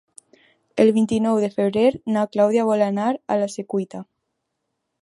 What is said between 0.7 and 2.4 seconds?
El vint-i-nou de febrer na